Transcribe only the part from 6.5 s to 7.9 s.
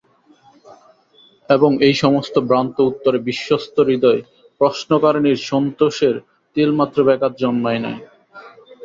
তিলমাত্র ব্যাঘাত জন্মায়